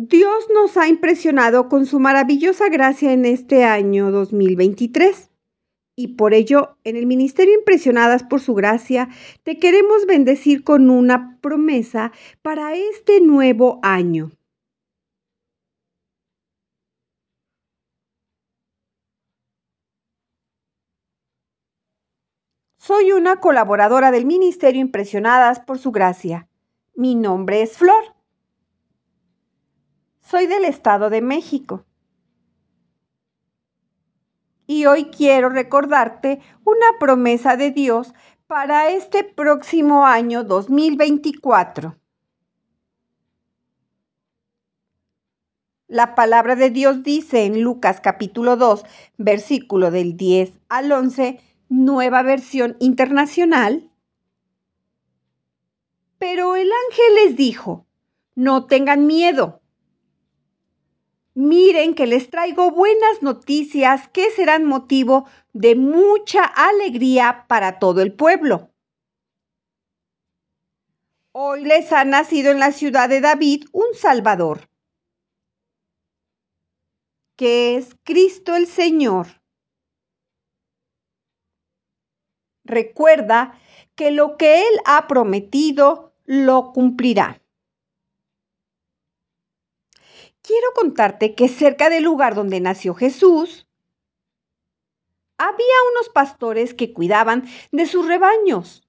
[0.00, 5.32] Dios nos ha impresionado con su maravillosa gracia en este año 2023.
[5.96, 9.08] Y por ello, en el Ministerio Impresionadas por su gracia,
[9.42, 14.30] te queremos bendecir con una promesa para este nuevo año.
[22.76, 26.48] Soy una colaboradora del Ministerio Impresionadas por su gracia.
[26.94, 28.17] Mi nombre es Flor.
[30.30, 31.86] Soy del Estado de México.
[34.66, 38.12] Y hoy quiero recordarte una promesa de Dios
[38.46, 41.96] para este próximo año 2024.
[45.86, 48.84] La palabra de Dios dice en Lucas capítulo 2,
[49.16, 53.90] versículo del 10 al 11, nueva versión internacional.
[56.18, 57.86] Pero el ángel les dijo,
[58.34, 59.57] no tengan miedo.
[61.38, 68.12] Miren que les traigo buenas noticias que serán motivo de mucha alegría para todo el
[68.12, 68.72] pueblo.
[71.32, 74.68] Hoy les ha nacido en la ciudad de David un Salvador,
[77.36, 79.28] que es Cristo el Señor.
[82.64, 83.56] Recuerda
[83.94, 87.40] que lo que Él ha prometido lo cumplirá.
[90.48, 93.68] Quiero contarte que cerca del lugar donde nació Jesús,
[95.36, 98.88] había unos pastores que cuidaban de sus rebaños.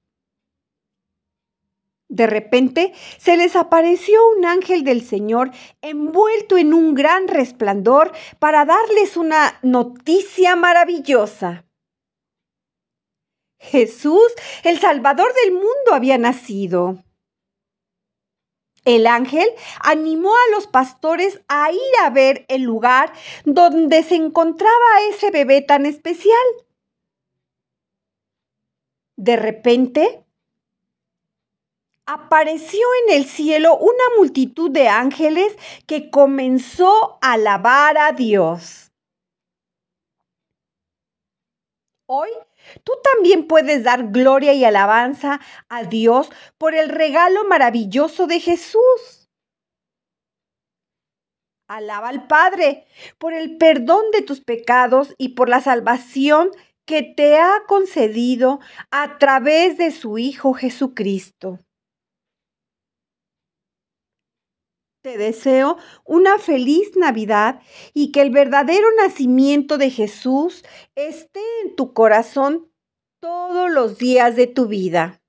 [2.07, 5.51] De repente se les apareció un ángel del Señor
[5.81, 11.66] envuelto en un gran resplandor para darles una noticia maravillosa.
[13.57, 14.31] Jesús,
[14.63, 17.03] el Salvador del mundo, había nacido.
[18.89, 19.47] El ángel
[19.81, 23.13] animó a los pastores a ir a ver el lugar
[23.45, 26.41] donde se encontraba ese bebé tan especial.
[29.16, 30.25] De repente,
[32.07, 35.55] apareció en el cielo una multitud de ángeles
[35.85, 38.91] que comenzó a alabar a Dios.
[42.07, 42.29] Hoy
[42.84, 49.30] Tú también puedes dar gloria y alabanza a Dios por el regalo maravilloso de Jesús.
[51.68, 52.85] Alaba al Padre
[53.19, 56.50] por el perdón de tus pecados y por la salvación
[56.85, 58.59] que te ha concedido
[58.90, 61.59] a través de su Hijo Jesucristo.
[65.01, 67.61] Te deseo una feliz Navidad
[67.93, 70.65] y que el verdadero nacimiento de Jesús
[70.95, 72.69] esté en tu corazón
[73.21, 75.21] todos los días de tu vida.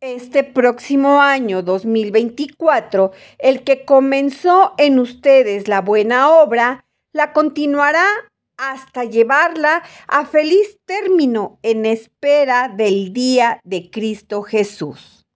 [0.00, 8.06] Este próximo año 2024, el que comenzó en ustedes la buena obra, la continuará
[8.58, 15.27] hasta llevarla a feliz término en espera del día de Cristo Jesús.